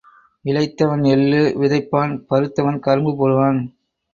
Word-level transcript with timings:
இளைத்தவன் 0.45 1.03
எள்ளு 1.07 1.41
விதைப்பான் 1.59 2.13
பருத்தவன் 2.29 2.79
கரும்பு 2.79 3.13
போடுவான். 3.15 3.61